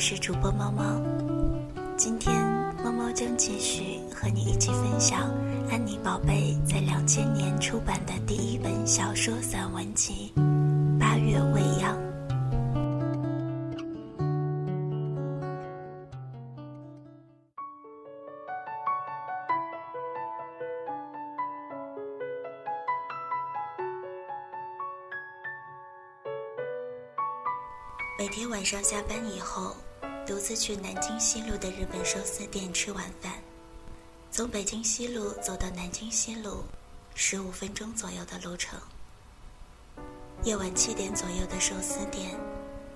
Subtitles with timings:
[0.00, 0.98] 我是主播猫猫。
[1.94, 2.34] 今天
[2.82, 5.30] 猫猫将继续和你一起分享
[5.70, 10.32] 安妮宝贝在两千年出版的第一本小说散文集
[10.98, 11.94] 《八月未央》。
[28.18, 29.76] 每天晚上下班以后，
[30.30, 33.32] 独自去南京西路的日本寿司店吃晚饭。
[34.30, 36.62] 从北京西路走到南京西路，
[37.16, 38.78] 十五分钟左右的路程。
[40.44, 42.38] 夜晚七点左右的寿司店，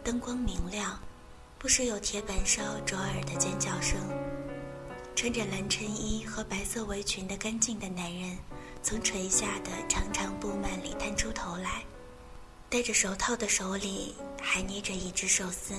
[0.04, 0.96] 灯光明亮，
[1.58, 3.98] 不时有铁板烧灼耳的尖叫声。
[5.16, 8.38] 穿着蓝衬衣和白色围裙的干净的男人，
[8.80, 11.82] 从垂下的长长布幔里探出头来。
[12.70, 15.74] 戴着手套的手里还捏着一只寿司。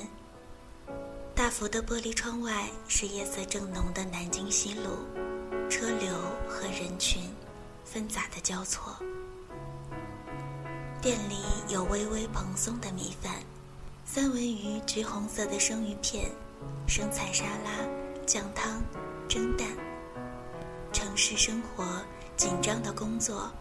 [1.36, 4.92] 大幅的玻璃窗外是夜色正浓的南京西路，
[5.70, 6.14] 车流
[6.48, 7.22] 和人群
[7.84, 8.96] 纷杂的交错。
[11.02, 11.36] 店里
[11.68, 13.36] 有微微蓬松的米饭，
[14.06, 16.32] 三文鱼橘红色的生鱼片，
[16.88, 17.86] 生菜沙拉，
[18.26, 18.82] 酱汤，
[19.28, 19.68] 蒸蛋。
[20.94, 21.86] 城市生活
[22.38, 23.52] 紧张的工作，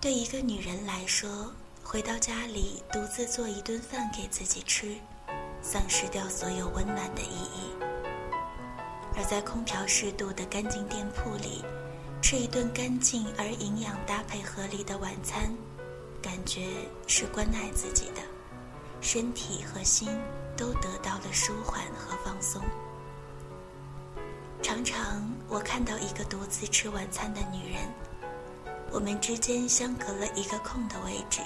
[0.00, 1.52] 对一个女人来说。
[1.82, 4.96] 回到家里，独自做一顿饭给自己吃，
[5.68, 7.74] 丧失掉所有温暖的意义；
[9.16, 11.64] 而在空调适度的干净店铺里，
[12.22, 15.52] 吃一顿干净而营养搭配合理的晚餐，
[16.22, 16.68] 感觉
[17.08, 18.22] 是关爱自己的，
[19.00, 20.08] 身体和心
[20.56, 22.62] 都得到了舒缓和放松。
[24.62, 27.82] 常常我看到一个独自吃晚餐的女人，
[28.92, 31.40] 我们之间相隔了一个空的位置。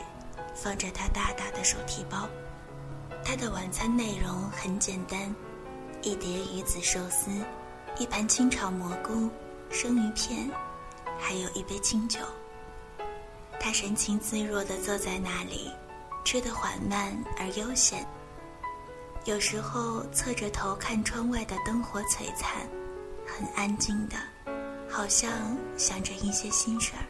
[0.54, 2.28] 放着她大大的手提包，
[3.24, 5.34] 他的晚餐内容很简单：
[6.02, 7.30] 一碟鱼子寿司，
[7.98, 9.30] 一盘清炒蘑菇，
[9.70, 10.50] 生鱼片，
[11.18, 12.18] 还有一杯清酒。
[13.60, 15.70] 他神情自若地坐在那里，
[16.24, 18.06] 吃得缓慢而悠闲。
[19.26, 22.66] 有时候侧着头看窗外的灯火璀璨，
[23.26, 24.16] 很安静的，
[24.88, 25.30] 好像
[25.76, 27.04] 想着一些心事儿。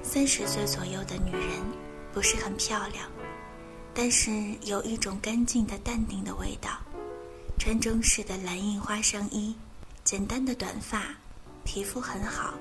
[0.00, 1.60] 三十岁左右的女人，
[2.12, 3.10] 不是很漂亮，
[4.00, 4.30] 但是
[4.62, 6.70] 有一种干净的、淡定的味道。
[7.58, 9.52] 穿中式的蓝印花上衣，
[10.04, 11.06] 简单的短发，
[11.64, 12.54] 皮肤很好，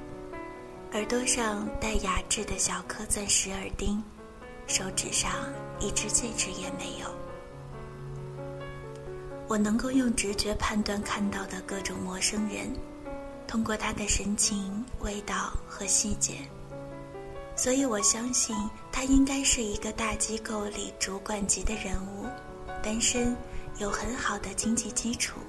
[0.93, 4.01] 耳朵上戴雅致的小颗钻石耳钉，
[4.65, 5.31] 手指上
[5.79, 7.07] 一只戒指也没有。
[9.47, 12.67] 我能够用直觉判断看到的各种陌生人，
[13.47, 16.39] 通过他的神情、味道和细节。
[17.57, 18.55] 所以我相信
[18.91, 22.27] 他应该是一个大机构里主管级的人物，
[22.83, 23.35] 单身，
[23.79, 25.39] 有很好的经济基础，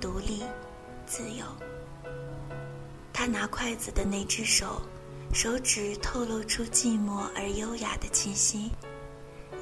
[0.00, 0.42] 独立，
[1.06, 1.44] 自由。
[3.12, 4.82] 他拿筷子的那只手，
[5.32, 8.72] 手指透露出寂寞而优雅的气息，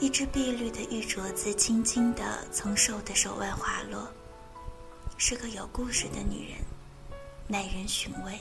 [0.01, 4.09] 一只碧绿的玉镯子轻轻地从瘦的手腕滑落，
[5.19, 6.59] 是个有故事的女人，
[7.47, 8.39] 耐人寻味。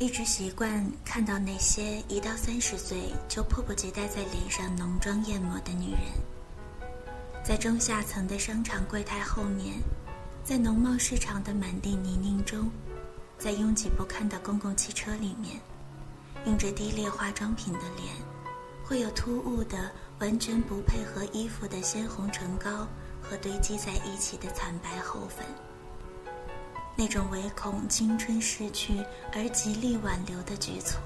[0.00, 6.00] 一直习惯看到那些一到三十岁就迫不及待在脸上浓妆艳抹的女人，
[7.44, 9.76] 在中下层的商场柜台后面，
[10.42, 12.68] 在农贸市场的满地泥泞中，
[13.38, 15.60] 在拥挤不堪的公共汽车里面，
[16.44, 18.12] 用着低劣化妆品的脸，
[18.84, 22.88] 会有突兀的、完全不配合衣服的鲜红唇膏
[23.22, 25.46] 和堆积在一起的惨白厚粉。
[26.96, 30.98] 那种唯恐青春逝去而极力挽留的局促，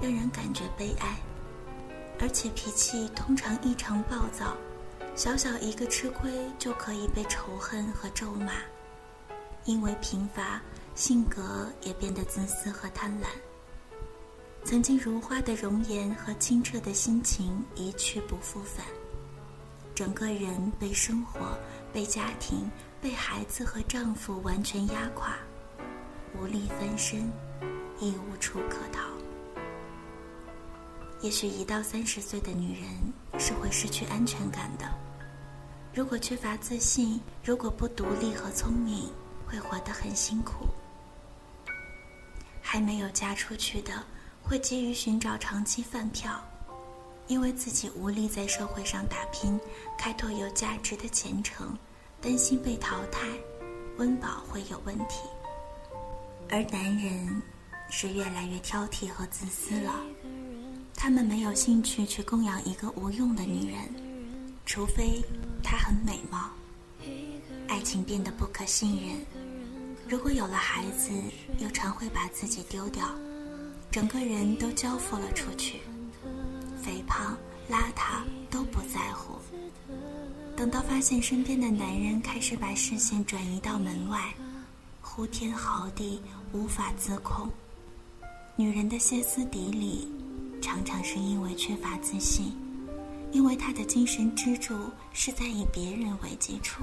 [0.00, 1.16] 让人感觉悲哀。
[2.20, 4.56] 而且脾气通常异常暴躁，
[5.14, 8.52] 小小一个吃亏就可以被仇恨和咒骂。
[9.64, 10.62] 因为贫乏，
[10.94, 13.26] 性格也变得自私和贪婪。
[14.64, 18.86] 曾经如花的容颜和清澈的心情一去不复返，
[19.92, 21.58] 整个人被生活、
[21.92, 22.70] 被家庭。
[23.06, 25.36] 被孩子和丈夫完全压垮，
[26.34, 27.30] 无力翻身，
[28.00, 29.00] 亦无处可逃。
[31.20, 32.90] 也许一到三十岁的女人
[33.38, 34.90] 是会失去安全感的。
[35.94, 39.08] 如果缺乏自信，如果不独立和聪明，
[39.46, 40.66] 会活得很辛苦。
[42.60, 44.02] 还没有嫁出去的，
[44.42, 46.42] 会急于寻找长期饭票，
[47.28, 49.60] 因为自己无力在社会上打拼，
[49.96, 51.78] 开拓有价值的前程。
[52.20, 53.26] 担心被淘汰，
[53.98, 55.20] 温饱会有问题，
[56.48, 57.42] 而男人
[57.90, 59.94] 是越来越挑剔和自私了。
[60.94, 63.78] 他们没有兴趣去供养一个无用的女人，
[64.64, 65.22] 除非
[65.62, 66.50] 她很美貌。
[67.68, 69.16] 爱情变得不可信任。
[70.08, 71.10] 如果有了孩子，
[71.58, 73.06] 又常会把自己丢掉，
[73.90, 75.80] 整个人都交付了出去，
[76.82, 77.36] 肥胖、
[77.70, 79.38] 邋遢都不在乎。
[80.66, 84.34] 等到发现身边的男人开始把视线转移到门外，
[85.00, 86.20] 呼天嚎地，
[86.52, 87.48] 无法自控。
[88.56, 90.10] 女人的歇斯底里，
[90.60, 92.52] 常常是因为缺乏自信，
[93.30, 94.74] 因为她的精神支柱
[95.12, 96.82] 是在以别人为基础。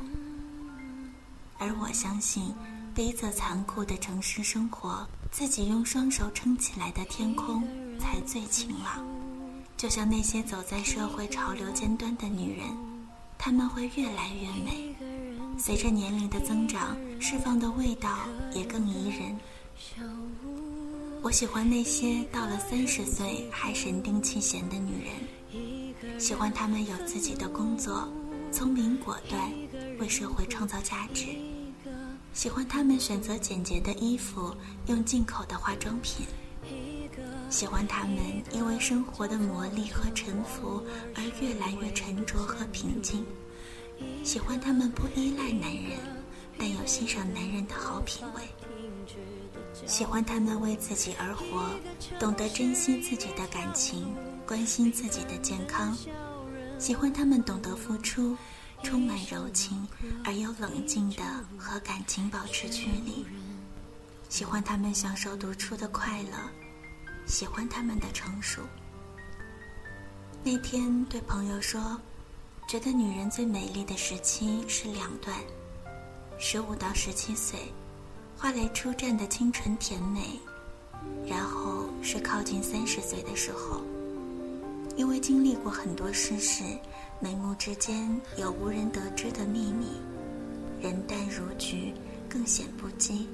[1.57, 2.55] 而我相信，
[2.95, 7.61] 逼仄残酷的城市生活，自己用双手撑起来的天空
[7.99, 9.05] 才最晴朗。
[9.75, 12.65] 就像那些走在社会潮流尖端的女人，
[13.45, 14.95] 他们会越来越美，
[15.59, 18.19] 随着年龄的增长，释放的味道
[18.53, 19.37] 也更宜人。
[21.21, 28.07] 我喜欢那些到了三十岁还神定气闲的女人，喜欢她们有自己的工作，
[28.49, 29.51] 聪明果断，
[29.99, 31.25] 为社会创造价值；
[32.33, 34.55] 喜欢她们选择简洁的衣服，
[34.87, 36.25] 用进口的化妆品；
[37.53, 38.17] 喜欢他们
[38.51, 40.83] 因为生活的磨砺和沉浮
[41.13, 43.23] 而越来越沉着和平静；
[44.25, 45.99] 喜欢他们不依赖男人，
[46.57, 48.41] 但有欣赏男人的好品味。
[49.85, 51.69] 喜欢他们为自己而活，
[52.19, 54.15] 懂得珍惜自己的感情，
[54.47, 55.95] 关心自己的健康。
[56.79, 58.35] 喜欢他们懂得付出，
[58.81, 59.87] 充满柔情
[60.25, 61.23] 而又冷静的
[61.55, 63.23] 和感情保持距离。
[64.27, 66.31] 喜欢他们享受独处的快乐，
[67.25, 68.61] 喜欢他们的成熟。
[70.43, 71.99] 那天对朋友说，
[72.67, 75.35] 觉得女人最美丽的时期是两段，
[76.37, 77.59] 十五到十七岁。
[78.35, 80.37] 花蕾初绽的清纯甜美，
[81.25, 83.81] 然后是靠近三十岁的时候，
[84.97, 86.61] 因为经历过很多世事，
[87.21, 89.87] 眉目之间有无人得知的秘密，
[90.81, 91.93] 人淡如菊，
[92.27, 93.27] 更显不羁。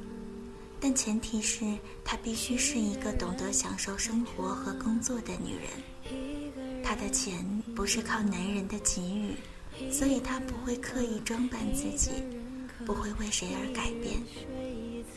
[0.81, 1.64] 但前提是
[2.04, 6.84] 她必须是一个懂得享受生活和工作的女人。
[6.84, 7.46] 她的钱
[7.76, 12.12] 不是靠男人的给予，所以她不会刻意装扮自己，
[12.86, 14.20] 不会为谁而改变。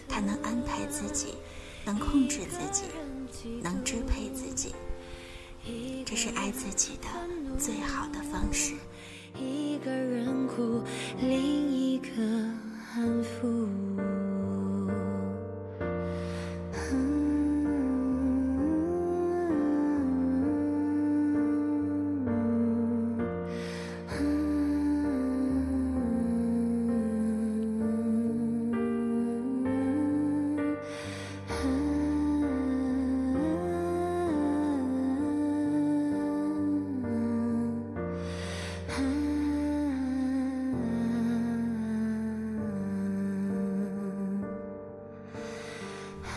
[0.09, 1.29] 他能安排自己，
[1.87, 2.85] 能控制自己，
[3.63, 4.75] 能支配自己，
[6.05, 7.09] 这是爱自己的
[7.59, 8.75] 最好的方式。
[9.41, 10.83] 一个人哭，
[11.19, 11.92] 另一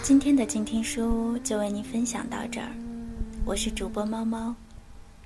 [0.07, 2.67] 今天的静听书屋就为您分享到这儿，
[3.43, 4.53] 我是主播猫猫，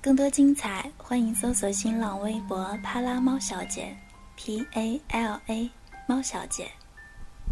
[0.01, 3.93] 更多精彩欢迎搜索新浪微博“帕拉猫小姐
[4.37, 5.69] ”，P A L A
[6.07, 6.63] 猫小姐，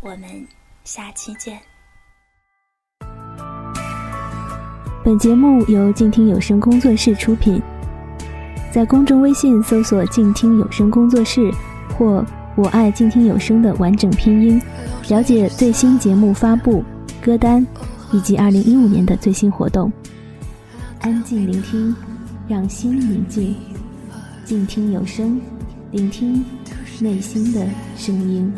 [0.02, 0.48] 我们
[0.86, 1.60] 下期见。
[5.04, 7.62] 本节目由静听有声工作室出品，
[8.72, 11.52] 在公众微信搜索“静听有声工作室”
[12.00, 14.62] 或“我爱静听有声”的完整拼音，
[15.10, 16.82] 了解最新节目发布。
[17.28, 17.68] 歌单，
[18.14, 19.92] 以及二零一五年的最新活动。
[21.02, 21.94] 安静聆听，
[22.48, 23.54] 让心宁静，
[24.46, 25.38] 静听有声，
[25.92, 26.46] 聆听
[27.02, 27.68] 内心的
[27.98, 28.50] 声音。